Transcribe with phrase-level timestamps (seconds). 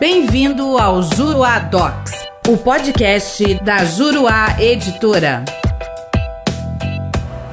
[0.00, 2.12] Bem-vindo ao Juruá Docs,
[2.48, 5.44] o podcast da Juruá Editora.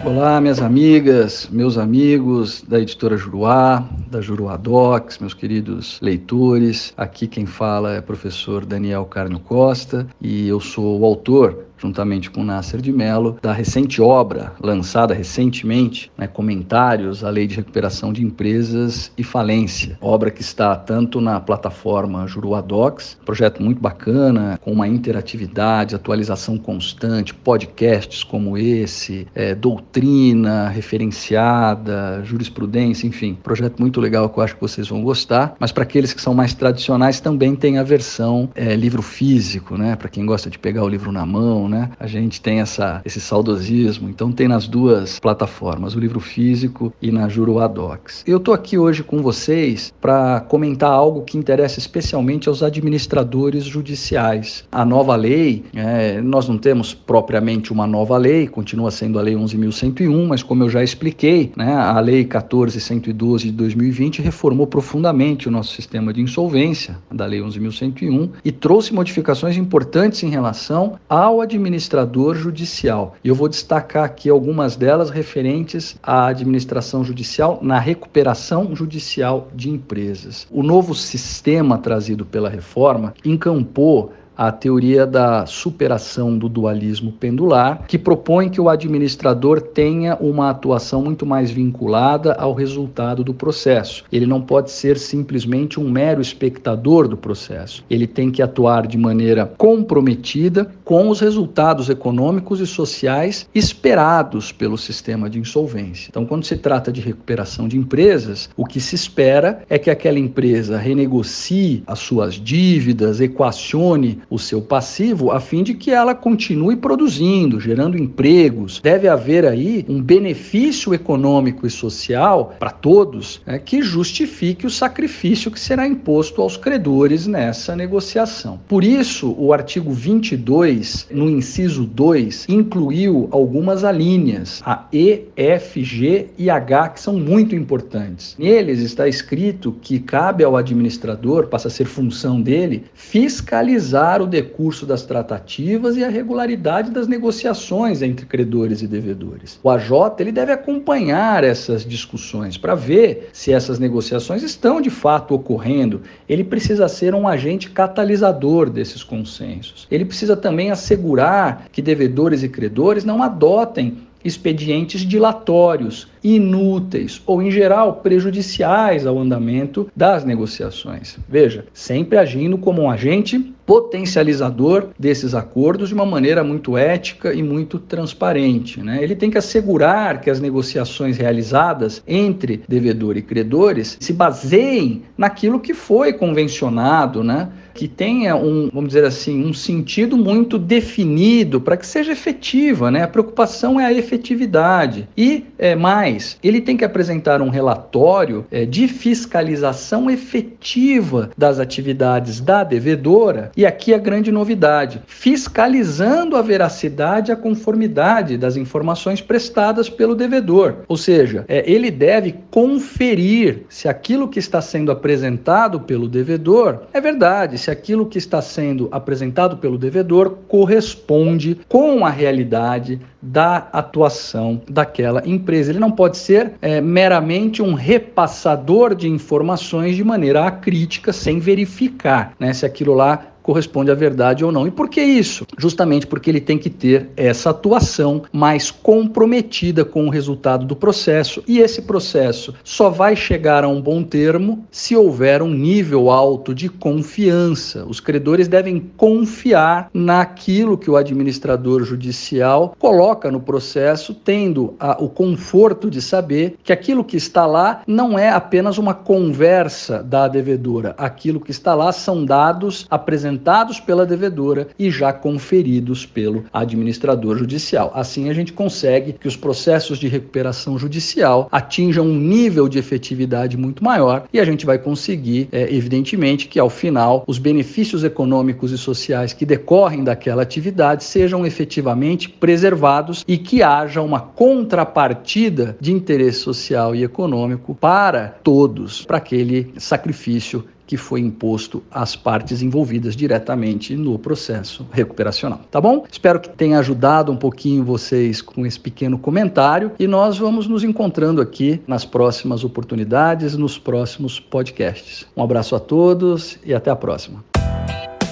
[0.05, 6.93] Olá, minhas amigas, meus amigos da editora Juruá, da Juruá Docs, meus queridos leitores.
[6.95, 12.29] Aqui quem fala é o professor Daniel Carno Costa e eu sou o autor juntamente
[12.29, 18.11] com Nasser de Mello, da recente obra lançada recentemente, né, Comentários à Lei de Recuperação
[18.11, 19.97] de Empresas e Falência.
[20.01, 26.57] Obra que está tanto na plataforma Juruá Docs, projeto muito bacana, com uma interatividade, atualização
[26.57, 34.55] constante, podcasts como esse, é, doutrina referenciada, jurisprudência, enfim, projeto muito legal que eu acho
[34.55, 35.55] que vocês vão gostar.
[35.59, 39.95] Mas para aqueles que são mais tradicionais, também tem a versão é, livro físico, né?
[39.95, 41.89] Para quem gosta de pegar o livro na mão, né?
[41.99, 47.11] A gente tem essa, esse saudosismo, então tem nas duas plataformas, o livro físico e
[47.11, 48.23] na Juruá Docs.
[48.25, 54.63] Eu estou aqui hoje com vocês para comentar algo que interessa especialmente aos administradores judiciais.
[54.71, 59.35] A nova lei, é, nós não temos propriamente uma nova lei, continua sendo a Lei
[59.35, 65.51] 11.101, mas como eu já expliquei, né, a Lei 14.112 de 2020 reformou profundamente o
[65.51, 71.54] nosso sistema de insolvência, da Lei 11.101, e trouxe modificações importantes em relação ao administrador
[71.55, 73.15] administrador judicial.
[73.23, 79.69] E eu vou destacar aqui algumas delas referentes à administração judicial na recuperação judicial de
[79.69, 80.47] empresas.
[80.51, 87.97] O novo sistema trazido pela reforma encampou a teoria da superação do dualismo pendular, que
[87.97, 94.03] propõe que o administrador tenha uma atuação muito mais vinculada ao resultado do processo.
[94.11, 97.83] Ele não pode ser simplesmente um mero espectador do processo.
[97.89, 104.77] Ele tem que atuar de maneira comprometida com os resultados econômicos e sociais esperados pelo
[104.77, 106.09] sistema de insolvência.
[106.09, 110.19] Então, quando se trata de recuperação de empresas, o que se espera é que aquela
[110.19, 116.75] empresa renegocie as suas dívidas, equacione o seu passivo a fim de que ela continue
[116.75, 118.79] produzindo, gerando empregos.
[118.81, 125.51] Deve haver aí um benefício econômico e social para todos né, que justifique o sacrifício
[125.51, 128.59] que será imposto aos credores nessa negociação.
[128.67, 136.27] Por isso, o artigo 22, no inciso 2, incluiu algumas alíneas, a E, F, G
[136.37, 138.35] e H, que são muito importantes.
[138.37, 144.85] Neles está escrito que cabe ao administrador, passa a ser função dele, fiscalizar o decurso
[144.85, 149.59] das tratativas e a regularidade das negociações entre credores e devedores.
[149.63, 155.33] O AJ ele deve acompanhar essas discussões para ver se essas negociações estão de fato
[155.33, 156.01] ocorrendo.
[156.27, 159.87] Ele precisa ser um agente catalisador desses consensos.
[159.89, 167.51] Ele precisa também assegurar que devedores e credores não adotem expedientes dilatórios, inúteis ou, em
[167.51, 171.17] geral, prejudiciais ao andamento das negociações.
[171.29, 177.41] Veja, sempre agindo como um agente potencializador desses acordos de uma maneira muito ética e
[177.41, 178.81] muito transparente.
[178.81, 178.99] Né?
[179.01, 185.59] Ele tem que assegurar que as negociações realizadas entre devedor e credores se baseiem naquilo
[185.59, 187.49] que foi convencionado, né?
[187.75, 193.03] Que tenha um, vamos dizer assim, um sentido muito definido para que seja efetiva, né?
[193.03, 195.07] A preocupação é a efetividade.
[195.15, 202.39] E é, mais, ele tem que apresentar um relatório é, de fiscalização efetiva das atividades
[202.39, 203.51] da devedora.
[203.57, 210.15] E aqui a grande novidade: fiscalizando a veracidade e a conformidade das informações prestadas pelo
[210.15, 210.77] devedor.
[210.87, 217.01] Ou seja, é, ele deve conferir se aquilo que está sendo apresentado pelo devedor é
[217.01, 224.61] verdade se aquilo que está sendo apresentado pelo devedor corresponde com a realidade da atuação
[224.69, 225.71] daquela empresa.
[225.71, 232.33] Ele não pode ser é, meramente um repassador de informações de maneira acrítica, sem verificar
[232.39, 234.65] né, se aquilo lá corresponde à verdade ou não.
[234.65, 235.45] E por que isso?
[235.55, 241.43] Justamente porque ele tem que ter essa atuação mais comprometida com o resultado do processo,
[241.47, 246.55] e esse processo só vai chegar a um bom termo se houver um nível alto
[246.55, 247.85] de confiança.
[247.85, 255.07] Os credores devem confiar naquilo que o administrador judicial coloca no processo, tendo a, o
[255.07, 260.95] conforto de saber que aquilo que está lá não é apenas uma conversa da devedora,
[260.97, 267.37] aquilo que está lá são dados apresentados apresentados pela devedora e já conferidos pelo administrador
[267.37, 267.91] judicial.
[267.93, 273.57] Assim, a gente consegue que os processos de recuperação judicial atinjam um nível de efetividade
[273.57, 278.71] muito maior e a gente vai conseguir, é, evidentemente, que ao final os benefícios econômicos
[278.71, 285.91] e sociais que decorrem daquela atividade sejam efetivamente preservados e que haja uma contrapartida de
[285.91, 293.15] interesse social e econômico para todos, para aquele sacrifício que foi imposto às partes envolvidas
[293.15, 295.61] diretamente no processo recuperacional.
[295.71, 296.05] Tá bom?
[296.11, 300.83] Espero que tenha ajudado um pouquinho vocês com esse pequeno comentário e nós vamos nos
[300.83, 305.25] encontrando aqui nas próximas oportunidades, nos próximos podcasts.
[305.35, 307.43] Um abraço a todos e até a próxima.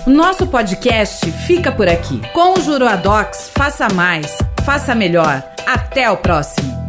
[0.05, 2.19] Nosso podcast fica por aqui.
[2.33, 5.41] Com o Juruadox, faça mais, faça melhor.
[5.65, 6.82] Até o próximo.